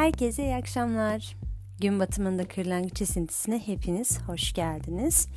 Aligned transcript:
Herkese 0.00 0.42
iyi 0.42 0.54
akşamlar. 0.54 1.36
Gün 1.80 2.00
batımında 2.00 2.48
kırlangıç 2.48 3.02
esintisine 3.02 3.58
hepiniz 3.58 4.20
hoş 4.20 4.52
geldiniz. 4.52 5.28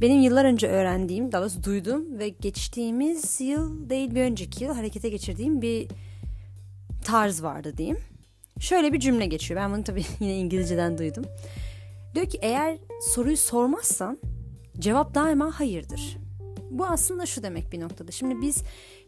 Benim 0.00 0.20
yıllar 0.20 0.44
önce 0.44 0.68
öğrendiğim, 0.68 1.32
daha 1.32 1.42
doğrusu 1.42 1.64
duydum 1.64 2.18
ve 2.18 2.28
geçtiğimiz 2.28 3.40
yıl 3.40 3.90
değil 3.90 4.14
bir 4.14 4.20
önceki 4.20 4.64
yıl 4.64 4.74
harekete 4.74 5.08
geçirdiğim 5.08 5.62
bir 5.62 5.88
tarz 7.04 7.42
vardı 7.42 7.76
diyeyim. 7.76 7.98
Şöyle 8.60 8.92
bir 8.92 9.00
cümle 9.00 9.26
geçiyor. 9.26 9.60
Ben 9.60 9.72
bunu 9.72 9.84
tabii 9.84 10.04
yine 10.20 10.38
İngilizceden 10.38 10.98
duydum. 10.98 11.24
Diyor 12.14 12.26
ki 12.26 12.38
eğer 12.42 12.78
soruyu 13.00 13.36
sormazsan 13.36 14.18
cevap 14.78 15.14
daima 15.14 15.60
hayırdır. 15.60 16.16
Bu 16.70 16.86
aslında 16.86 17.26
şu 17.26 17.42
demek 17.42 17.72
bir 17.72 17.80
noktada. 17.80 18.12
Şimdi 18.12 18.40
biz 18.40 18.62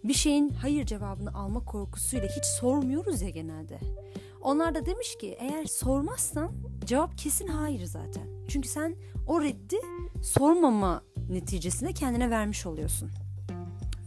bir 0.04 0.14
şeyin 0.14 0.48
hayır 0.48 0.86
cevabını 0.86 1.34
alma 1.34 1.64
korkusuyla 1.64 2.28
hiç 2.28 2.44
sormuyoruz 2.44 3.22
ya 3.22 3.28
genelde. 3.28 3.78
Onlar 4.40 4.74
da 4.74 4.86
demiş 4.86 5.16
ki 5.20 5.36
eğer 5.40 5.64
sormazsan 5.64 6.52
cevap 6.84 7.18
kesin 7.18 7.48
hayır 7.48 7.84
zaten. 7.84 8.22
Çünkü 8.48 8.68
sen 8.68 8.96
o 9.26 9.42
reddi 9.42 9.76
sormama 10.22 11.02
neticesinde 11.30 11.92
kendine 11.92 12.30
vermiş 12.30 12.66
oluyorsun. 12.66 13.10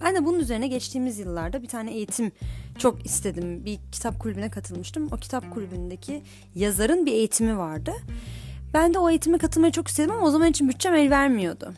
Ben 0.03 0.15
de 0.15 0.25
bunun 0.25 0.39
üzerine 0.39 0.67
geçtiğimiz 0.67 1.19
yıllarda 1.19 1.63
bir 1.63 1.67
tane 1.67 1.93
eğitim 1.93 2.31
çok 2.77 3.05
istedim. 3.05 3.65
Bir 3.65 3.79
kitap 3.91 4.19
kulübüne 4.19 4.49
katılmıştım. 4.49 5.07
O 5.11 5.17
kitap 5.17 5.53
kulübündeki 5.53 6.23
yazarın 6.55 7.05
bir 7.05 7.11
eğitimi 7.11 7.57
vardı. 7.57 7.91
Ben 8.73 8.93
de 8.93 8.99
o 8.99 9.09
eğitime 9.09 9.37
katılmayı 9.37 9.71
çok 9.71 9.87
istedim 9.87 10.11
ama 10.11 10.27
o 10.27 10.31
zaman 10.31 10.49
için 10.49 10.69
bütçem 10.69 10.95
el 10.95 11.09
vermiyordu. 11.09 11.73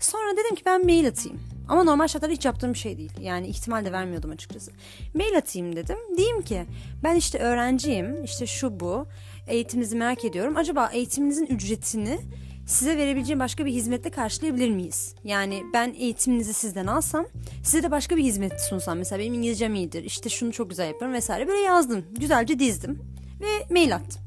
Sonra 0.00 0.32
dedim 0.36 0.56
ki 0.56 0.62
ben 0.66 0.84
mail 0.84 1.08
atayım. 1.08 1.40
Ama 1.68 1.84
normal 1.84 2.08
şartlarda 2.08 2.34
hiç 2.34 2.44
yaptığım 2.44 2.72
bir 2.72 2.78
şey 2.78 2.98
değil. 2.98 3.12
Yani 3.20 3.46
ihtimal 3.46 3.84
de 3.84 3.92
vermiyordum 3.92 4.30
açıkçası. 4.30 4.70
Mail 5.14 5.36
atayım 5.36 5.76
dedim. 5.76 5.96
Diyeyim 6.16 6.42
ki 6.42 6.64
ben 7.04 7.16
işte 7.16 7.38
öğrenciyim. 7.38 8.24
işte 8.24 8.46
şu 8.46 8.80
bu. 8.80 9.06
Eğitiminizi 9.46 9.96
merak 9.96 10.24
ediyorum. 10.24 10.56
Acaba 10.56 10.90
eğitiminizin 10.92 11.46
ücretini 11.46 12.18
size 12.66 12.96
verebileceğim 12.96 13.40
başka 13.40 13.66
bir 13.66 13.72
hizmetle 13.72 14.10
karşılayabilir 14.10 14.70
miyiz? 14.70 15.14
Yani 15.24 15.62
ben 15.74 15.94
eğitiminizi 15.98 16.54
sizden 16.54 16.86
alsam 16.86 17.26
size 17.62 17.82
de 17.82 17.90
başka 17.90 18.16
bir 18.16 18.22
hizmet 18.22 18.60
sunsam. 18.60 18.98
Mesela 18.98 19.18
benim 19.18 19.34
İngilizcem 19.34 19.74
iyidir. 19.74 20.04
işte 20.04 20.28
şunu 20.28 20.52
çok 20.52 20.70
güzel 20.70 20.88
yaparım 20.88 21.12
vesaire. 21.12 21.48
Böyle 21.48 21.60
yazdım. 21.60 22.04
Güzelce 22.18 22.58
dizdim. 22.58 22.98
Ve 23.40 23.74
mail 23.74 23.94
attım. 23.94 24.23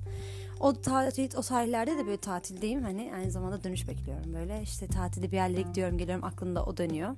O 0.59 0.73
tatil, 0.73 1.29
o 1.37 1.41
tarihlerde 1.41 1.97
de 1.97 2.05
böyle 2.05 2.17
tatildeyim. 2.17 2.83
Hani 2.83 3.11
aynı 3.15 3.31
zamanda 3.31 3.63
dönüş 3.63 3.87
bekliyorum 3.87 4.33
böyle. 4.33 4.61
işte 4.63 4.87
tatilde 4.87 5.31
bir 5.31 5.35
yerlere 5.35 5.61
gidiyorum 5.61 5.97
geliyorum 5.97 6.23
aklımda 6.23 6.65
o 6.65 6.77
dönüyor. 6.77 7.15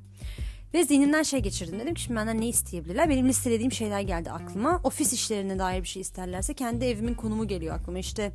Ve 0.73 0.84
zihnimden 0.84 1.23
şey 1.23 1.40
geçirdim. 1.40 1.80
Dedim 1.80 1.94
ki 1.94 2.02
şimdi 2.02 2.20
benden 2.20 2.42
ne 2.42 2.48
isteyebilirler? 2.48 3.10
Benim 3.10 3.28
listelediğim 3.28 3.72
şeyler 3.72 4.02
geldi 4.02 4.32
aklıma. 4.32 4.82
Ofis 4.84 5.14
işlerine 5.14 5.60
dair 5.60 5.84
bir 5.84 5.88
şey 5.88 6.02
isterlerse 6.02 6.54
kendi 6.54 6.86
evimin 6.86 7.14
konumu 7.14 7.48
geliyor 7.48 7.76
aklıma. 7.76 8.00
İşte 8.00 8.32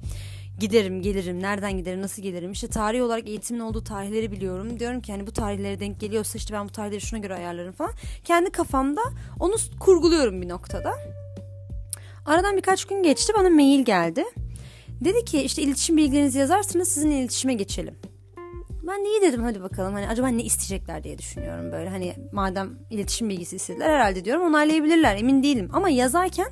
giderim, 0.60 1.02
gelirim, 1.02 1.42
nereden 1.42 1.76
giderim, 1.76 2.02
nasıl 2.02 2.22
gelirim? 2.22 2.52
İşte 2.52 2.68
tarih 2.68 3.02
olarak 3.02 3.28
eğitimin 3.28 3.60
olduğu 3.60 3.84
tarihleri 3.84 4.32
biliyorum. 4.32 4.80
Diyorum 4.80 5.00
ki 5.00 5.12
hani 5.12 5.26
bu 5.26 5.32
tarihlere 5.32 5.80
denk 5.80 6.00
geliyorsa 6.00 6.38
işte 6.38 6.54
ben 6.54 6.68
bu 6.68 6.72
tarihleri 6.72 7.00
şuna 7.00 7.20
göre 7.20 7.34
ayarlarım 7.34 7.72
falan. 7.72 7.92
Kendi 8.24 8.50
kafamda 8.50 9.00
onu 9.40 9.54
kurguluyorum 9.80 10.42
bir 10.42 10.48
noktada. 10.48 10.94
Aradan 12.26 12.56
birkaç 12.56 12.84
gün 12.84 13.02
geçti 13.02 13.32
bana 13.38 13.50
mail 13.50 13.84
geldi. 13.84 14.24
Dedi 15.00 15.24
ki 15.24 15.42
işte 15.42 15.62
iletişim 15.62 15.96
bilgilerinizi 15.96 16.38
yazarsınız 16.38 16.88
sizinle 16.88 17.18
iletişime 17.18 17.54
geçelim. 17.54 17.94
Ben 18.86 19.04
de 19.04 19.08
iyi 19.08 19.22
dedim 19.22 19.42
hadi 19.42 19.62
bakalım 19.62 19.94
hani 19.94 20.08
acaba 20.08 20.28
ne 20.28 20.42
isteyecekler 20.42 21.04
diye 21.04 21.18
düşünüyorum 21.18 21.72
böyle 21.72 21.90
hani 21.90 22.14
madem 22.32 22.70
iletişim 22.90 23.28
bilgisi 23.28 23.56
istediler 23.56 23.90
herhalde 23.90 24.24
diyorum 24.24 24.42
onaylayabilirler 24.42 25.16
emin 25.16 25.42
değilim 25.42 25.70
ama 25.72 25.88
yazarken 25.88 26.46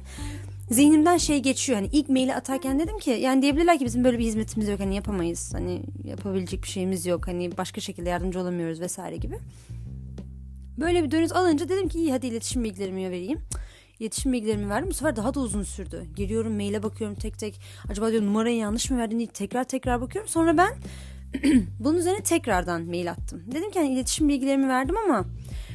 zihnimden 0.71 1.17
şey 1.17 1.39
geçiyor 1.39 1.79
hani 1.79 1.89
ilk 1.93 2.09
maili 2.09 2.35
atarken 2.35 2.79
dedim 2.79 2.99
ki 2.99 3.11
yani 3.11 3.43
diyebilirler 3.43 3.79
ki 3.79 3.85
bizim 3.85 4.05
böyle 4.05 4.19
bir 4.19 4.25
hizmetimiz 4.25 4.69
yok 4.69 4.81
hani 4.81 4.95
yapamayız 4.95 5.55
hani 5.55 5.83
yapabilecek 6.05 6.63
bir 6.63 6.69
şeyimiz 6.69 7.07
yok 7.07 7.27
hani 7.29 7.57
başka 7.57 7.81
şekilde 7.81 8.09
yardımcı 8.09 8.41
olamıyoruz 8.41 8.81
vesaire 8.81 9.17
gibi. 9.17 9.39
Böyle 10.79 11.05
bir 11.05 11.11
dönüş 11.11 11.33
alınca 11.33 11.69
dedim 11.69 11.89
ki 11.89 11.99
iyi 11.99 12.13
hadi 12.13 12.27
iletişim 12.27 12.65
bilgilerimi 12.65 13.11
vereyim. 13.11 13.41
İletişim 14.01 14.33
bilgilerimi 14.33 14.71
verdim. 14.71 14.91
Bu 14.91 14.95
sefer 14.95 15.17
daha 15.17 15.35
da 15.35 15.41
uzun 15.41 15.63
sürdü. 15.63 16.07
Giriyorum 16.17 16.55
maile 16.55 16.83
bakıyorum 16.83 17.17
tek 17.17 17.39
tek. 17.39 17.61
Acaba 17.89 18.11
diyor 18.11 18.23
numarayı 18.23 18.57
yanlış 18.57 18.91
mı 18.91 18.99
verdin 18.99 19.19
diye 19.19 19.29
tekrar 19.29 19.65
tekrar 19.65 20.01
bakıyorum. 20.01 20.29
Sonra 20.29 20.57
ben 20.57 20.75
bunun 21.81 21.99
üzerine 21.99 22.23
tekrardan 22.23 22.83
mail 22.83 23.11
attım. 23.11 23.43
Dedim 23.47 23.71
ki 23.71 23.79
hani 23.79 23.93
iletişim 23.93 24.29
bilgilerimi 24.29 24.69
verdim 24.69 24.97
ama 24.97 25.25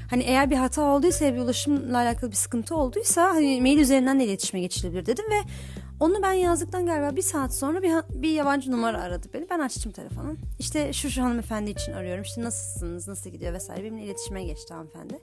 hani 0.09 0.23
eğer 0.23 0.49
bir 0.51 0.55
hata 0.55 0.81
olduysa 0.81 1.33
bir 1.33 1.39
ulaşımla 1.39 1.97
alakalı 1.97 2.31
bir 2.31 2.35
sıkıntı 2.35 2.75
olduysa 2.75 3.29
hani 3.29 3.61
mail 3.61 3.77
üzerinden 3.77 4.19
de 4.19 4.25
iletişime 4.25 4.61
geçilebilir 4.61 5.05
dedim 5.05 5.25
ve 5.31 5.49
onu 5.99 6.21
ben 6.23 6.33
yazdıktan 6.33 6.85
galiba 6.85 7.15
bir 7.15 7.21
saat 7.21 7.55
sonra 7.55 7.81
bir, 7.81 7.91
bir 8.21 8.29
yabancı 8.29 8.71
numara 8.71 9.01
aradı 9.01 9.27
beni. 9.33 9.49
Ben 9.49 9.59
açtım 9.59 9.91
telefonu. 9.91 10.35
İşte 10.59 10.93
şu 10.93 11.09
şu 11.09 11.23
hanımefendi 11.23 11.71
için 11.71 11.93
arıyorum. 11.93 12.23
İşte 12.23 12.43
nasılsınız, 12.43 13.07
nasıl 13.07 13.29
gidiyor 13.29 13.53
vesaire. 13.53 13.83
Benimle 13.83 14.03
iletişime 14.03 14.43
geçti 14.43 14.73
hanımefendi. 14.73 15.19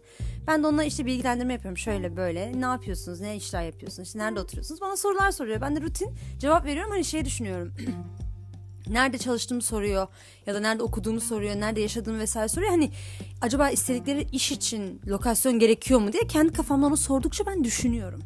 Ben 0.47 0.63
de 0.63 0.67
onunla 0.67 0.85
işte 0.85 1.07
bilgilendirme 1.07 1.53
yapıyorum. 1.53 1.79
Şöyle 1.79 2.17
böyle. 2.17 2.61
Ne 2.61 2.65
yapıyorsunuz, 2.65 3.21
ne 3.21 3.37
işler 3.37 3.63
yapıyorsunuz, 3.63 4.09
işte 4.09 4.19
nerede 4.19 4.41
oturuyorsunuz? 4.41 4.81
Bana 4.81 4.97
sorular 4.97 5.31
soruyor. 5.31 5.61
Ben 5.61 5.77
de 5.77 5.81
rutin 5.81 6.11
cevap 6.39 6.65
veriyorum. 6.65 6.91
Hani 6.91 7.05
şey 7.05 7.25
düşünüyorum. 7.25 7.73
nerede 8.87 9.19
çalıştığımı 9.19 9.63
soruyor 9.63 10.07
ya 10.47 10.55
da 10.55 10.61
nerede 10.61 10.83
okuduğumu 10.83 11.21
soruyor, 11.21 11.57
nerede 11.57 11.81
yaşadığımı 11.81 12.19
vesaire 12.19 12.49
soruyor. 12.49 12.71
Hani 12.71 12.91
acaba 13.41 13.71
istedikleri 13.71 14.27
iş 14.33 14.53
için 14.53 15.01
lokasyon 15.07 15.59
gerekiyor 15.59 16.01
mu 16.01 16.13
diye 16.13 16.27
kendi 16.27 16.53
kafamda 16.53 16.87
onu 16.87 16.97
sordukça 16.97 17.47
ben 17.47 17.65
düşünüyorum. 17.65 18.23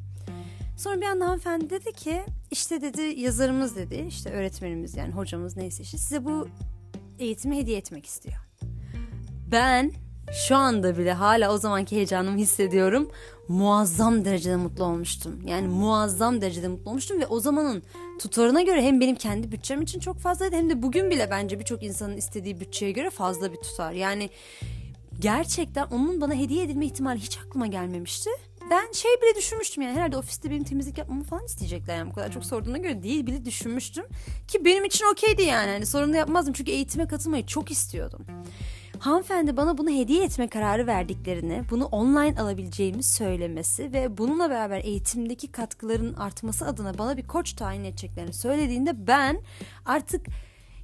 Sonra 0.78 1.00
bir 1.00 1.06
anda 1.06 1.24
hanımefendi 1.24 1.70
dedi 1.70 1.92
ki 1.92 2.22
işte 2.50 2.80
dedi 2.80 3.20
yazarımız 3.20 3.76
dedi 3.76 4.04
işte 4.08 4.30
öğretmenimiz 4.30 4.96
yani 4.96 5.12
hocamız 5.12 5.56
neyse 5.56 5.82
işte 5.82 5.98
size 5.98 6.24
bu 6.24 6.48
eğitimi 7.18 7.56
hediye 7.56 7.78
etmek 7.78 8.06
istiyor. 8.06 8.36
Ben 9.52 9.92
şu 10.32 10.56
anda 10.56 10.98
bile 10.98 11.12
hala 11.12 11.52
o 11.52 11.58
zamanki 11.58 11.96
heyecanımı 11.96 12.38
hissediyorum. 12.38 13.10
Muazzam 13.48 14.24
derecede 14.24 14.56
mutlu 14.56 14.84
olmuştum. 14.84 15.40
Yani 15.46 15.68
muazzam 15.68 16.40
derecede 16.40 16.68
mutlu 16.68 16.90
olmuştum 16.90 17.20
ve 17.20 17.26
o 17.26 17.40
zamanın 17.40 17.82
tutarına 18.20 18.62
göre 18.62 18.82
hem 18.82 19.00
benim 19.00 19.16
kendi 19.16 19.52
bütçem 19.52 19.82
için 19.82 20.00
çok 20.00 20.18
fazlaydı 20.18 20.56
hem 20.56 20.70
de 20.70 20.82
bugün 20.82 21.10
bile 21.10 21.28
bence 21.30 21.58
birçok 21.58 21.82
insanın 21.82 22.16
istediği 22.16 22.60
bütçeye 22.60 22.92
göre 22.92 23.10
fazla 23.10 23.52
bir 23.52 23.56
tutar. 23.56 23.92
Yani 23.92 24.30
gerçekten 25.20 25.86
onun 25.86 26.20
bana 26.20 26.34
hediye 26.34 26.64
edilme 26.64 26.86
ihtimali 26.86 27.18
hiç 27.18 27.38
aklıma 27.38 27.66
gelmemişti 27.66 28.30
ben 28.70 28.92
şey 28.92 29.10
bile 29.22 29.38
düşünmüştüm 29.38 29.82
yani 29.82 29.96
herhalde 29.96 30.16
ofiste 30.16 30.50
benim 30.50 30.64
temizlik 30.64 30.98
yapmamı 30.98 31.24
falan 31.24 31.44
isteyecekler 31.44 31.96
yani 31.96 32.10
bu 32.10 32.14
kadar 32.14 32.32
çok 32.32 32.44
sorduğuna 32.44 32.78
göre 32.78 33.02
değil 33.02 33.26
bile 33.26 33.44
düşünmüştüm. 33.44 34.04
Ki 34.48 34.64
benim 34.64 34.84
için 34.84 35.04
okeydi 35.12 35.42
yani 35.42 35.70
hani 35.70 35.86
sorun 35.86 36.12
da 36.12 36.16
yapmazdım 36.16 36.52
çünkü 36.52 36.70
eğitime 36.70 37.06
katılmayı 37.06 37.46
çok 37.46 37.70
istiyordum. 37.70 38.26
Hanımefendi 38.98 39.56
bana 39.56 39.78
bunu 39.78 39.90
hediye 39.90 40.24
etme 40.24 40.48
kararı 40.48 40.86
verdiklerini, 40.86 41.62
bunu 41.70 41.84
online 41.84 42.40
alabileceğimi 42.40 43.02
söylemesi 43.02 43.92
ve 43.92 44.18
bununla 44.18 44.50
beraber 44.50 44.84
eğitimdeki 44.84 45.52
katkıların 45.52 46.14
artması 46.14 46.66
adına 46.66 46.98
bana 46.98 47.16
bir 47.16 47.26
koç 47.26 47.52
tayin 47.52 47.84
edeceklerini 47.84 48.32
söylediğinde 48.32 49.06
ben 49.06 49.42
artık 49.84 50.26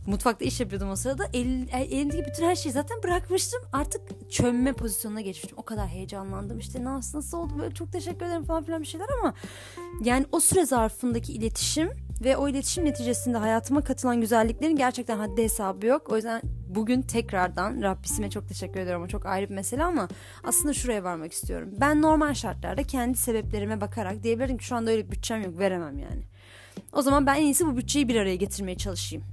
Mutfakta 0.07 0.45
iş 0.45 0.61
yapıyordum 0.61 0.91
o 0.91 0.97
sırada. 0.97 1.25
El, 1.33 1.69
elimdeki 1.73 2.25
bütün 2.27 2.45
her 2.45 2.55
şeyi 2.55 2.73
zaten 2.73 3.03
bırakmıştım. 3.03 3.63
Artık 3.73 4.31
çömme 4.31 4.73
pozisyonuna 4.73 5.21
geçmiştim. 5.21 5.59
O 5.59 5.63
kadar 5.63 5.89
heyecanlandım. 5.89 6.59
İşte 6.59 6.85
nasıl, 6.85 7.19
nasıl 7.19 7.39
oldu 7.39 7.53
böyle 7.59 7.75
çok 7.75 7.93
teşekkür 7.93 8.27
ederim 8.27 8.45
falan 8.45 8.65
filan 8.65 8.83
bir 8.83 8.87
şeyler 8.87 9.07
ama 9.21 9.35
yani 10.05 10.27
o 10.33 10.41
süre 10.41 10.67
zarfındaki 10.67 11.33
iletişim 11.33 11.91
ve 12.25 12.37
o 12.37 12.49
iletişim 12.49 12.85
neticesinde 12.85 13.39
hayatıma 13.39 13.81
katılan 13.81 14.21
güzelliklerin 14.21 14.77
gerçekten 14.77 15.19
haddi 15.19 15.43
hesabı 15.43 15.87
yok. 15.87 16.13
O 16.13 16.17
yüzden 16.17 16.43
bugün 16.69 17.03
tekrardan 17.03 17.83
Rabbisime 17.83 18.31
çok 18.31 18.49
teşekkür 18.49 18.81
ediyorum. 18.81 19.03
O 19.03 19.09
çok 19.09 19.27
ayrı 19.27 19.51
bir 19.51 19.55
mesele 19.55 19.85
ama 19.85 20.09
aslında 20.45 20.75
şuraya 20.75 21.05
varmak 21.05 21.33
istiyorum. 21.33 21.69
Ben 21.81 22.03
normal 22.03 22.35
şartlarda 22.35 22.83
kendi 22.83 23.19
sebeplerime 23.19 23.81
bakarak 23.81 24.23
diyebilirim 24.23 24.59
ki 24.59 24.65
şu 24.65 24.77
anda 24.77 24.91
öyle 24.91 25.07
bir 25.07 25.13
bütçem 25.13 25.43
yok 25.43 25.59
veremem 25.59 25.99
yani. 25.99 26.23
O 26.93 27.03
zaman 27.03 27.27
ben 27.27 27.35
en 27.35 27.45
iyisi 27.45 27.67
bu 27.67 27.77
bütçeyi 27.77 28.09
bir 28.09 28.17
araya 28.17 28.37
getirmeye 28.37 28.77
çalışayım. 28.77 29.25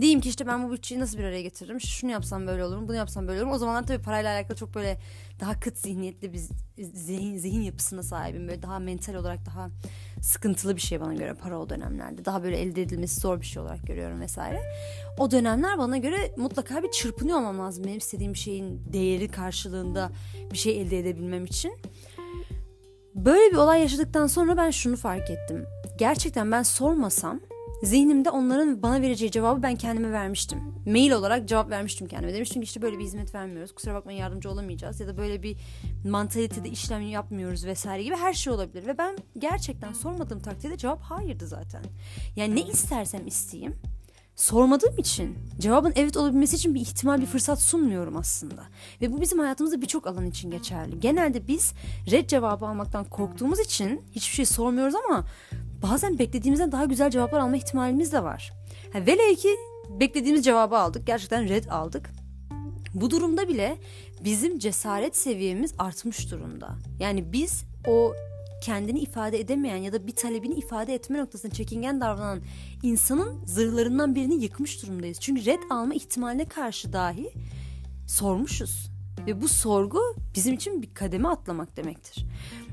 Diyeyim 0.00 0.20
ki 0.20 0.28
işte 0.28 0.46
ben 0.46 0.68
bu 0.68 0.72
bütçeyi 0.72 1.00
nasıl 1.00 1.18
bir 1.18 1.24
araya 1.24 1.42
getiririm? 1.42 1.80
Şunu 1.80 2.10
yapsam 2.10 2.46
böyle 2.46 2.64
olur 2.64 2.76
mu? 2.76 2.88
Bunu 2.88 2.96
yapsam 2.96 3.28
böyle 3.28 3.40
olur 3.40 3.48
mu? 3.48 3.54
O 3.54 3.58
zamanlar 3.58 3.86
tabii 3.86 4.02
parayla 4.02 4.34
alakalı 4.34 4.56
çok 4.56 4.74
böyle 4.74 4.98
daha 5.40 5.60
kıt 5.60 5.78
zihniyetli 5.78 6.32
bir 6.32 6.40
zihin, 6.92 7.36
zihin 7.36 7.62
yapısına 7.62 8.02
sahibim. 8.02 8.48
Böyle 8.48 8.62
daha 8.62 8.78
mental 8.78 9.14
olarak 9.14 9.46
daha 9.46 9.68
sıkıntılı 10.22 10.76
bir 10.76 10.80
şey 10.80 11.00
bana 11.00 11.14
göre 11.14 11.34
para 11.34 11.58
o 11.58 11.70
dönemlerde. 11.70 12.24
Daha 12.24 12.42
böyle 12.42 12.58
elde 12.58 12.82
edilmesi 12.82 13.20
zor 13.20 13.40
bir 13.40 13.46
şey 13.46 13.62
olarak 13.62 13.86
görüyorum 13.86 14.20
vesaire. 14.20 14.62
O 15.18 15.30
dönemler 15.30 15.78
bana 15.78 15.96
göre 15.96 16.34
mutlaka 16.36 16.82
bir 16.82 16.90
çırpınıyor 16.90 17.38
olmam 17.38 17.58
lazım. 17.58 17.84
Benim 17.84 17.98
istediğim 17.98 18.36
şeyin 18.36 18.82
değeri 18.92 19.28
karşılığında 19.28 20.10
bir 20.52 20.58
şey 20.58 20.80
elde 20.80 20.98
edebilmem 20.98 21.44
için. 21.44 21.72
Böyle 23.14 23.52
bir 23.52 23.56
olay 23.56 23.80
yaşadıktan 23.80 24.26
sonra 24.26 24.56
ben 24.56 24.70
şunu 24.70 24.96
fark 24.96 25.30
ettim. 25.30 25.66
Gerçekten 25.98 26.52
ben 26.52 26.62
sormasam 26.62 27.40
zihnimde 27.82 28.30
onların 28.30 28.82
bana 28.82 29.02
vereceği 29.02 29.30
cevabı 29.30 29.62
ben 29.62 29.76
kendime 29.76 30.12
vermiştim. 30.12 30.58
Mail 30.86 31.10
olarak 31.10 31.48
cevap 31.48 31.70
vermiştim 31.70 32.08
kendime. 32.08 32.34
Demiştim 32.34 32.62
ki 32.62 32.66
işte 32.66 32.82
böyle 32.82 32.98
bir 32.98 33.04
hizmet 33.04 33.34
vermiyoruz. 33.34 33.74
Kusura 33.74 33.94
bakmayın 33.94 34.18
yardımcı 34.18 34.50
olamayacağız. 34.50 35.00
Ya 35.00 35.06
da 35.06 35.16
böyle 35.16 35.42
bir 35.42 35.56
mantalitede 36.04 36.68
işlem 36.68 37.02
yapmıyoruz 37.02 37.66
vesaire 37.66 38.02
gibi 38.02 38.16
her 38.16 38.32
şey 38.32 38.52
olabilir. 38.52 38.86
Ve 38.86 38.98
ben 38.98 39.16
gerçekten 39.38 39.92
sormadığım 39.92 40.40
takdirde 40.40 40.76
cevap 40.76 41.00
hayırdı 41.00 41.46
zaten. 41.46 41.82
Yani 42.36 42.56
ne 42.56 42.62
istersem 42.62 43.26
isteyeyim 43.26 43.74
sormadığım 44.38 44.98
için 44.98 45.38
cevabın 45.58 45.92
evet 45.96 46.16
olabilmesi 46.16 46.56
için 46.56 46.74
bir 46.74 46.80
ihtimal 46.80 47.20
bir 47.20 47.26
fırsat 47.26 47.60
sunmuyorum 47.60 48.16
aslında. 48.16 48.64
Ve 49.00 49.12
bu 49.12 49.20
bizim 49.20 49.38
hayatımızda 49.38 49.82
birçok 49.82 50.06
alan 50.06 50.26
için 50.26 50.50
geçerli. 50.50 51.00
Genelde 51.00 51.48
biz 51.48 51.72
red 52.10 52.28
cevabı 52.28 52.66
almaktan 52.66 53.04
korktuğumuz 53.04 53.60
için 53.60 54.02
hiçbir 54.12 54.34
şey 54.34 54.46
sormuyoruz 54.46 54.94
ama 54.94 55.24
bazen 55.82 56.18
beklediğimizden 56.18 56.72
daha 56.72 56.84
güzel 56.84 57.10
cevaplar 57.10 57.40
alma 57.40 57.56
ihtimalimiz 57.56 58.12
de 58.12 58.22
var. 58.22 58.52
Ha, 58.92 59.06
velev 59.06 59.34
ki 59.34 59.48
beklediğimiz 60.00 60.44
cevabı 60.44 60.78
aldık. 60.78 61.06
Gerçekten 61.06 61.48
red 61.48 61.64
aldık. 61.64 62.10
Bu 62.94 63.10
durumda 63.10 63.48
bile 63.48 63.78
bizim 64.24 64.58
cesaret 64.58 65.16
seviyemiz 65.16 65.74
artmış 65.78 66.30
durumda. 66.30 66.76
Yani 67.00 67.32
biz 67.32 67.64
o 67.86 68.12
kendini 68.62 68.98
ifade 68.98 69.40
edemeyen 69.40 69.76
ya 69.76 69.92
da 69.92 70.06
bir 70.06 70.12
talebini 70.12 70.54
ifade 70.54 70.94
etme 70.94 71.18
noktasında 71.18 71.52
çekingen 71.52 72.00
davranan 72.00 72.40
insanın 72.82 73.44
zırhlarından 73.46 74.14
birini 74.14 74.42
yıkmış 74.42 74.82
durumdayız. 74.82 75.20
Çünkü 75.20 75.44
red 75.44 75.62
alma 75.70 75.94
ihtimaline 75.94 76.44
karşı 76.44 76.92
dahi 76.92 77.30
sormuşuz. 78.06 78.90
Ve 79.26 79.42
bu 79.42 79.48
sorgu 79.48 80.00
bizim 80.34 80.54
için 80.54 80.82
bir 80.82 80.94
kademe 80.94 81.28
atlamak 81.28 81.76
demektir. 81.76 82.26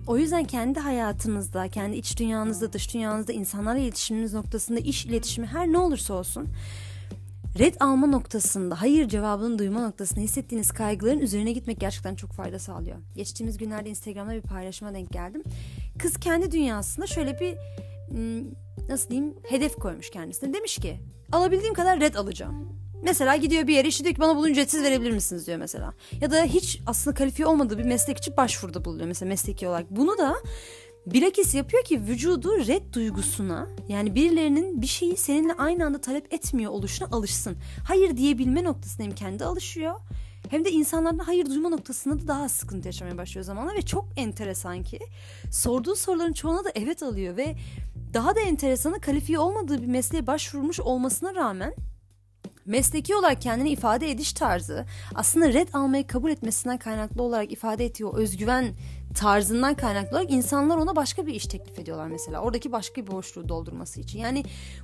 O 0.07 0.17
yüzden 0.17 0.43
kendi 0.43 0.79
hayatınızda, 0.79 1.67
kendi 1.67 1.95
iç 1.97 2.19
dünyanızda, 2.19 2.73
dış 2.73 2.93
dünyanızda, 2.93 3.33
insanlarla 3.33 3.79
iletişiminiz 3.79 4.33
noktasında, 4.33 4.79
iş 4.79 5.05
iletişimi 5.05 5.47
her 5.47 5.67
ne 5.67 5.77
olursa 5.77 6.13
olsun 6.13 6.47
red 7.59 7.75
alma 7.79 8.07
noktasında, 8.07 8.81
hayır 8.81 9.07
cevabını 9.07 9.59
duyma 9.59 9.81
noktasında 9.81 10.19
hissettiğiniz 10.21 10.71
kaygıların 10.71 11.19
üzerine 11.19 11.51
gitmek 11.51 11.79
gerçekten 11.79 12.15
çok 12.15 12.31
fayda 12.31 12.59
sağlıyor. 12.59 12.97
Geçtiğimiz 13.15 13.57
günlerde 13.57 13.89
Instagram'da 13.89 14.33
bir 14.33 14.41
paylaşıma 14.41 14.93
denk 14.93 15.09
geldim. 15.09 15.43
Kız 15.99 16.19
kendi 16.19 16.51
dünyasında 16.51 17.07
şöyle 17.07 17.39
bir 17.39 17.57
nasıl 18.89 19.09
diyeyim 19.09 19.33
hedef 19.49 19.75
koymuş 19.75 20.09
kendisine. 20.09 20.53
Demiş 20.53 20.77
ki 20.77 20.99
alabildiğim 21.31 21.73
kadar 21.73 21.99
red 21.99 22.15
alacağım. 22.15 22.84
Mesela 23.03 23.35
gidiyor 23.35 23.67
bir 23.67 23.75
yere 23.75 23.87
işte 23.87 24.03
diyor 24.03 24.15
ki 24.15 24.21
bana 24.21 24.35
bunu 24.35 24.49
ücretsiz 24.49 24.83
verebilir 24.83 25.11
misiniz 25.11 25.47
diyor 25.47 25.57
mesela. 25.57 25.93
Ya 26.21 26.31
da 26.31 26.43
hiç 26.43 26.79
aslında 26.87 27.15
kalifiye 27.15 27.47
olmadığı 27.47 27.77
bir 27.77 27.83
meslek 27.83 28.17
için 28.17 28.37
başvuruda 28.37 28.85
bulunuyor 28.85 29.07
mesela 29.07 29.29
mesleki 29.29 29.67
olarak. 29.67 29.91
Bunu 29.91 30.17
da 30.17 30.35
bilakis 31.05 31.55
yapıyor 31.55 31.83
ki 31.83 32.01
vücudu 32.01 32.67
red 32.67 32.93
duygusuna 32.93 33.67
yani 33.87 34.15
birilerinin 34.15 34.81
bir 34.81 34.87
şeyi 34.87 35.17
seninle 35.17 35.53
aynı 35.53 35.85
anda 35.85 36.01
talep 36.01 36.33
etmiyor 36.33 36.71
oluşuna 36.71 37.07
alışsın. 37.11 37.57
Hayır 37.87 38.17
diyebilme 38.17 38.63
noktasına 38.63 39.05
hem 39.05 39.15
kendi 39.15 39.45
alışıyor 39.45 39.95
hem 40.49 40.65
de 40.65 40.71
insanlardan 40.71 41.23
hayır 41.23 41.45
duyma 41.45 41.69
noktasında 41.69 42.23
da 42.23 42.27
daha 42.27 42.49
sıkıntı 42.49 42.87
yaşamaya 42.87 43.17
başlıyor 43.17 43.45
zamanla 43.45 43.73
ve 43.73 43.81
çok 43.81 44.05
enteresan 44.17 44.83
ki 44.83 44.99
sorduğu 45.51 45.95
soruların 45.95 46.33
çoğuna 46.33 46.63
da 46.63 46.71
evet 46.75 47.03
alıyor 47.03 47.37
ve 47.37 47.55
daha 48.13 48.35
da 48.35 48.39
enteresanı 48.39 48.99
kalifiye 48.99 49.39
olmadığı 49.39 49.81
bir 49.81 49.87
mesleğe 49.87 50.27
başvurmuş 50.27 50.79
olmasına 50.79 51.35
rağmen 51.35 51.75
mesleki 52.65 53.15
olarak 53.15 53.41
kendini 53.41 53.69
ifade 53.69 54.11
ediş 54.11 54.33
tarzı 54.33 54.85
aslında 55.15 55.53
red 55.53 55.67
almayı 55.73 56.07
kabul 56.07 56.31
etmesinden 56.31 56.77
kaynaklı 56.77 57.23
olarak 57.23 57.51
ifade 57.51 57.85
ettiği 57.85 58.05
o 58.05 58.17
özgüven 58.17 58.75
tarzından 59.15 59.73
kaynaklı 59.73 60.17
olarak 60.17 60.31
insanlar 60.31 60.77
ona 60.77 60.95
başka 60.95 61.25
bir 61.25 61.33
iş 61.33 61.45
teklif 61.45 61.79
ediyorlar 61.79 62.07
mesela. 62.07 62.41
Oradaki 62.41 62.71
başka 62.71 63.01
bir 63.01 63.11
boşluğu 63.11 63.49
doldurması 63.49 64.01
için. 64.01 64.19
Yani 64.19 64.43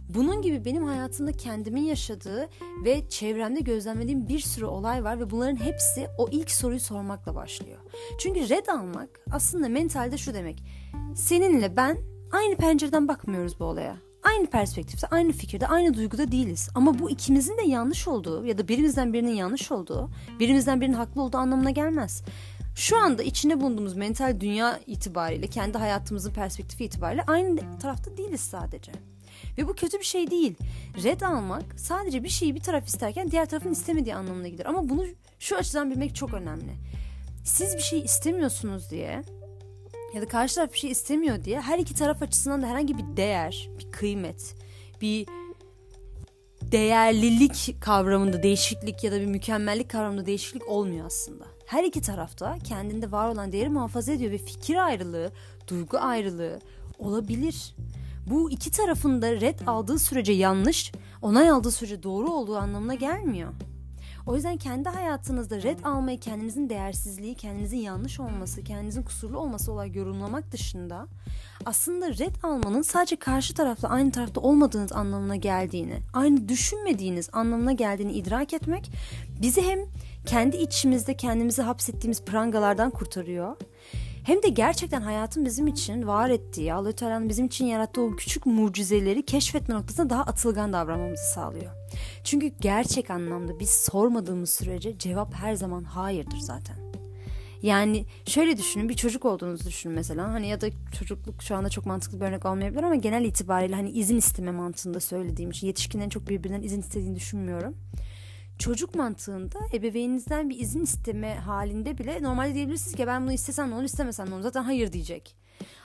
bunun 0.09 0.41
gibi 0.41 0.65
benim 0.65 0.83
hayatımda 0.83 1.31
kendimin 1.31 1.81
yaşadığı 1.81 2.49
ve 2.85 3.09
çevremde 3.09 3.59
gözlemlediğim 3.59 4.27
bir 4.27 4.39
sürü 4.39 4.65
olay 4.65 5.03
var 5.03 5.19
ve 5.19 5.29
bunların 5.29 5.55
hepsi 5.55 6.07
o 6.17 6.29
ilk 6.31 6.51
soruyu 6.51 6.79
sormakla 6.79 7.35
başlıyor. 7.35 7.79
Çünkü 8.19 8.49
red 8.49 8.67
almak 8.67 9.09
aslında 9.31 9.69
mentalde 9.69 10.17
şu 10.17 10.33
demek. 10.33 10.63
Seninle 11.15 11.75
ben 11.75 11.97
aynı 12.31 12.55
pencereden 12.55 13.07
bakmıyoruz 13.07 13.59
bu 13.59 13.65
olaya 13.65 14.10
aynı 14.23 14.47
perspektifte, 14.47 15.07
aynı 15.07 15.31
fikirde, 15.31 15.67
aynı 15.67 15.93
duyguda 15.93 16.31
değiliz. 16.31 16.69
Ama 16.75 16.99
bu 16.99 17.09
ikimizin 17.09 17.57
de 17.57 17.61
yanlış 17.61 18.07
olduğu 18.07 18.45
ya 18.45 18.57
da 18.57 18.67
birimizden 18.67 19.13
birinin 19.13 19.35
yanlış 19.35 19.71
olduğu, 19.71 20.09
birimizden 20.39 20.81
birinin 20.81 20.95
haklı 20.95 21.21
olduğu 21.21 21.37
anlamına 21.37 21.69
gelmez. 21.69 22.23
Şu 22.75 22.97
anda 22.97 23.23
içinde 23.23 23.61
bulunduğumuz 23.61 23.95
mental 23.95 24.39
dünya 24.39 24.79
itibariyle, 24.87 25.47
kendi 25.47 25.77
hayatımızın 25.77 26.33
perspektifi 26.33 26.85
itibariyle 26.85 27.23
aynı 27.27 27.79
tarafta 27.79 28.17
değiliz 28.17 28.41
sadece. 28.41 28.91
Ve 29.57 29.67
bu 29.67 29.73
kötü 29.73 29.99
bir 29.99 30.05
şey 30.05 30.31
değil. 30.31 30.55
Red 31.03 31.21
almak 31.21 31.79
sadece 31.79 32.23
bir 32.23 32.29
şeyi 32.29 32.55
bir 32.55 32.59
taraf 32.59 32.87
isterken 32.87 33.31
diğer 33.31 33.45
tarafın 33.45 33.71
istemediği 33.71 34.15
anlamına 34.15 34.47
gelir. 34.47 34.65
Ama 34.65 34.89
bunu 34.89 35.05
şu 35.39 35.57
açıdan 35.57 35.91
bilmek 35.91 36.15
çok 36.15 36.33
önemli. 36.33 36.71
Siz 37.43 37.75
bir 37.75 37.81
şey 37.81 37.99
istemiyorsunuz 37.99 38.89
diye 38.89 39.23
ya 40.13 40.21
da 40.21 40.27
karşı 40.27 40.55
taraf 40.55 40.73
bir 40.73 40.77
şey 40.77 40.91
istemiyor 40.91 41.43
diye 41.43 41.61
her 41.61 41.79
iki 41.79 41.93
taraf 41.93 42.21
açısından 42.21 42.61
da 42.61 42.67
herhangi 42.67 42.97
bir 42.97 43.17
değer, 43.17 43.69
bir 43.79 43.91
kıymet, 43.91 44.55
bir 45.01 45.27
değerlilik 46.61 47.75
kavramında 47.81 48.43
değişiklik 48.43 49.03
ya 49.03 49.11
da 49.11 49.21
bir 49.21 49.25
mükemmellik 49.25 49.89
kavramında 49.89 50.25
değişiklik 50.25 50.67
olmuyor 50.67 51.05
aslında. 51.05 51.45
Her 51.65 51.83
iki 51.83 52.01
tarafta 52.01 52.57
kendinde 52.63 53.11
var 53.11 53.29
olan 53.29 53.51
değeri 53.51 53.69
muhafaza 53.69 54.11
ediyor 54.11 54.31
ve 54.31 54.37
fikir 54.37 54.75
ayrılığı, 54.75 55.31
duygu 55.67 55.97
ayrılığı 55.97 56.59
olabilir. 56.99 57.75
Bu 58.29 58.51
iki 58.51 58.71
tarafında 58.71 59.31
red 59.31 59.59
aldığı 59.67 59.99
sürece 59.99 60.33
yanlış, 60.33 60.91
onay 61.21 61.49
aldığı 61.49 61.71
sürece 61.71 62.03
doğru 62.03 62.29
olduğu 62.29 62.57
anlamına 62.57 62.93
gelmiyor. 62.93 63.53
O 64.25 64.35
yüzden 64.35 64.57
kendi 64.57 64.89
hayatınızda 64.89 65.61
red 65.61 65.79
almayı 65.83 66.19
kendinizin 66.19 66.69
değersizliği, 66.69 67.35
kendinizin 67.35 67.77
yanlış 67.77 68.19
olması, 68.19 68.63
kendinizin 68.63 69.03
kusurlu 69.03 69.39
olması 69.39 69.71
olarak 69.71 69.95
yorumlamak 69.95 70.51
dışında 70.51 71.07
aslında 71.65 72.09
red 72.09 72.35
almanın 72.43 72.81
sadece 72.81 73.15
karşı 73.15 73.53
tarafla 73.53 73.89
aynı 73.89 74.11
tarafta 74.11 74.41
olmadığınız 74.41 74.91
anlamına 74.91 75.35
geldiğini, 75.35 75.99
aynı 76.13 76.49
düşünmediğiniz 76.49 77.29
anlamına 77.33 77.71
geldiğini 77.71 78.11
idrak 78.11 78.53
etmek 78.53 78.91
bizi 79.41 79.61
hem 79.61 79.79
kendi 80.25 80.57
içimizde 80.57 81.17
kendimizi 81.17 81.61
hapsettiğimiz 81.61 82.25
prangalardan 82.25 82.89
kurtarıyor 82.89 83.55
hem 84.23 84.43
de 84.43 84.49
gerçekten 84.49 85.01
hayatın 85.01 85.45
bizim 85.45 85.67
için 85.67 86.07
var 86.07 86.29
ettiği, 86.29 86.73
Allah 86.73 86.91
Teala'nın 86.91 87.29
bizim 87.29 87.45
için 87.45 87.65
yarattığı 87.65 88.01
o 88.01 88.15
küçük 88.15 88.45
mucizeleri 88.45 89.25
keşfetme 89.25 89.75
noktasında 89.75 90.09
daha 90.09 90.23
atılgan 90.23 90.73
davranmamızı 90.73 91.33
sağlıyor. 91.33 91.71
Çünkü 92.23 92.51
gerçek 92.61 93.09
anlamda 93.09 93.59
biz 93.59 93.69
sormadığımız 93.69 94.49
sürece 94.49 94.97
cevap 94.97 95.33
her 95.33 95.53
zaman 95.53 95.83
hayırdır 95.83 96.37
zaten. 96.37 96.75
Yani 97.61 98.05
şöyle 98.25 98.57
düşünün 98.57 98.89
bir 98.89 98.93
çocuk 98.93 99.25
olduğunuzu 99.25 99.65
düşünün 99.65 99.95
mesela 99.95 100.33
hani 100.33 100.47
ya 100.47 100.61
da 100.61 100.67
çocukluk 100.99 101.43
şu 101.43 101.55
anda 101.55 101.69
çok 101.69 101.85
mantıklı 101.85 102.19
bir 102.19 102.25
örnek 102.25 102.45
olmayabilir 102.45 102.83
ama 102.83 102.95
genel 102.95 103.25
itibariyle 103.25 103.75
hani 103.75 103.89
izin 103.89 104.17
isteme 104.17 104.51
mantığında 104.51 104.99
söylediğim 104.99 105.51
için 105.51 105.67
yetişkinlerin 105.67 106.09
çok 106.09 106.29
birbirinden 106.29 106.61
izin 106.61 106.79
istediğini 106.79 107.15
düşünmüyorum 107.15 107.75
çocuk 108.61 108.95
mantığında 108.95 109.59
ebeveyninizden 109.73 110.49
bir 110.49 110.59
izin 110.59 110.83
isteme 110.83 111.35
halinde 111.35 111.97
bile 111.97 112.23
normalde 112.23 112.53
diyebilirsiniz 112.53 112.95
ki 112.95 113.07
ben 113.07 113.21
bunu 113.23 113.33
istesem 113.33 113.73
olur 113.73 113.83
istemesem 113.83 114.33
olur 114.33 114.41
zaten 114.41 114.63
hayır 114.63 114.93
diyecek. 114.93 115.35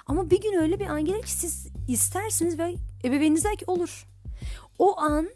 Ama 0.06 0.30
bir 0.30 0.40
gün 0.40 0.52
öyle 0.52 0.80
bir 0.80 0.87
an 0.87 1.04
gelir 1.04 1.23
ki 1.23 1.33
siz 1.33 1.66
istersiniz 1.88 2.59
ve 2.59 2.75
ebeveyniniz 3.04 3.45
der 3.45 3.56
ki 3.56 3.64
olur. 3.66 4.06
O 4.78 5.00
an 5.00 5.28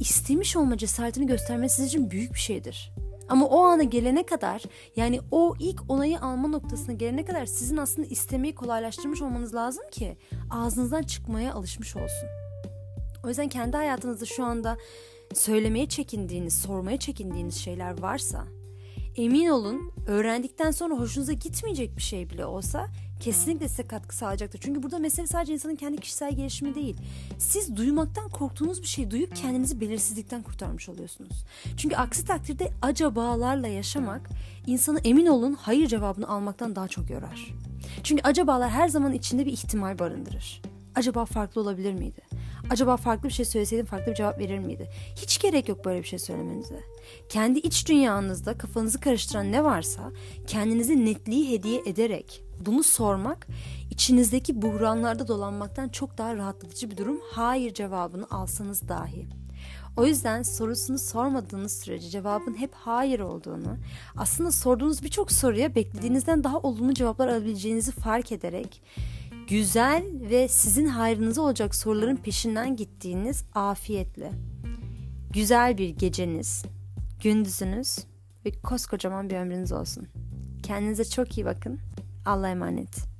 istemiş 0.00 0.56
olma 0.56 0.76
cesaretini 0.78 1.26
göstermesi 1.26 1.74
sizin 1.74 1.88
için 1.88 2.10
büyük 2.10 2.34
bir 2.34 2.38
şeydir. 2.38 2.92
Ama 3.28 3.46
o 3.46 3.64
ana 3.64 3.82
gelene 3.82 4.26
kadar 4.26 4.62
yani 4.96 5.20
o 5.30 5.54
ilk 5.60 5.82
onayı 5.88 6.20
alma 6.20 6.48
noktasına 6.48 6.94
gelene 6.94 7.24
kadar 7.24 7.46
sizin 7.46 7.76
aslında 7.76 8.08
istemeyi 8.08 8.54
kolaylaştırmış 8.54 9.22
olmanız 9.22 9.54
lazım 9.54 9.84
ki 9.90 10.16
ağzınızdan 10.50 11.02
çıkmaya 11.02 11.54
alışmış 11.54 11.96
olsun. 11.96 12.28
O 13.24 13.28
yüzden 13.28 13.48
kendi 13.48 13.76
hayatınızda 13.76 14.24
şu 14.24 14.44
anda 14.44 14.76
söylemeye 15.34 15.88
çekindiğiniz, 15.88 16.58
sormaya 16.58 16.98
çekindiğiniz 16.98 17.54
şeyler 17.54 18.00
varsa 18.00 18.44
emin 19.16 19.48
olun 19.48 19.92
öğrendikten 20.06 20.70
sonra 20.70 20.94
hoşunuza 20.94 21.32
gitmeyecek 21.32 21.96
bir 21.96 22.02
şey 22.02 22.30
bile 22.30 22.46
olsa 22.46 22.88
kesinlikle 23.20 23.68
size 23.68 23.82
katkı 23.82 24.16
sağlayacaktır. 24.16 24.60
Çünkü 24.62 24.82
burada 24.82 24.98
mesele 24.98 25.26
sadece 25.26 25.52
insanın 25.52 25.76
kendi 25.76 26.00
kişisel 26.00 26.36
gelişimi 26.36 26.74
değil. 26.74 26.96
Siz 27.38 27.76
duymaktan 27.76 28.28
korktuğunuz 28.28 28.82
bir 28.82 28.86
şey 28.86 29.10
duyup 29.10 29.36
kendinizi 29.36 29.80
belirsizlikten 29.80 30.42
kurtarmış 30.42 30.88
oluyorsunuz. 30.88 31.44
Çünkü 31.76 31.96
aksi 31.96 32.24
takdirde 32.24 32.70
acabalarla 32.82 33.68
yaşamak 33.68 34.28
insanı 34.66 35.00
emin 35.04 35.26
olun 35.26 35.52
hayır 35.52 35.86
cevabını 35.86 36.28
almaktan 36.28 36.76
daha 36.76 36.88
çok 36.88 37.10
yorar. 37.10 37.54
Çünkü 38.02 38.22
acabalar 38.22 38.70
her 38.70 38.88
zaman 38.88 39.12
içinde 39.12 39.46
bir 39.46 39.52
ihtimal 39.52 39.98
barındırır. 39.98 40.62
Acaba 40.94 41.24
farklı 41.24 41.60
olabilir 41.60 41.92
miydi? 41.92 42.20
Acaba 42.70 42.96
farklı 42.96 43.28
bir 43.28 43.34
şey 43.34 43.44
söyleseydim 43.44 43.86
farklı 43.86 44.10
bir 44.12 44.16
cevap 44.16 44.38
verir 44.38 44.58
miydi? 44.58 44.90
Hiç 45.16 45.38
gerek 45.38 45.68
yok 45.68 45.84
böyle 45.84 46.02
bir 46.02 46.06
şey 46.06 46.18
söylemenize. 46.18 46.80
Kendi 47.28 47.58
iç 47.58 47.88
dünyanızda 47.88 48.58
kafanızı 48.58 49.00
karıştıran 49.00 49.52
ne 49.52 49.64
varsa 49.64 50.12
kendinize 50.46 51.04
netliği 51.04 51.50
hediye 51.50 51.82
ederek 51.86 52.42
bunu 52.66 52.82
sormak 52.82 53.46
içinizdeki 53.90 54.62
buhranlarda 54.62 55.28
dolanmaktan 55.28 55.88
çok 55.88 56.18
daha 56.18 56.36
rahatlatıcı 56.36 56.90
bir 56.90 56.96
durum. 56.96 57.20
Hayır 57.32 57.74
cevabını 57.74 58.26
alsanız 58.30 58.88
dahi. 58.88 59.26
O 59.96 60.06
yüzden 60.06 60.42
sorusunu 60.42 60.98
sormadığınız 60.98 61.80
sürece 61.80 62.08
cevabın 62.08 62.54
hep 62.54 62.74
hayır 62.74 63.20
olduğunu, 63.20 63.76
aslında 64.16 64.52
sorduğunuz 64.52 65.02
birçok 65.02 65.32
soruya 65.32 65.74
beklediğinizden 65.74 66.44
daha 66.44 66.58
olumlu 66.58 66.94
cevaplar 66.94 67.28
alabileceğinizi 67.28 67.92
fark 67.92 68.32
ederek 68.32 68.82
güzel 69.48 70.04
ve 70.30 70.48
sizin 70.48 70.86
hayrınıza 70.86 71.42
olacak 71.42 71.74
soruların 71.74 72.16
peşinden 72.16 72.76
gittiğiniz 72.76 73.44
afiyetle. 73.54 74.32
Güzel 75.30 75.78
bir 75.78 75.88
geceniz, 75.88 76.64
gündüzünüz 77.22 77.98
ve 78.44 78.50
koskocaman 78.62 79.30
bir 79.30 79.36
ömrünüz 79.36 79.72
olsun. 79.72 80.08
Kendinize 80.62 81.04
çok 81.04 81.38
iyi 81.38 81.44
bakın. 81.44 81.80
Allah'a 82.26 82.50
emanet. 82.50 83.17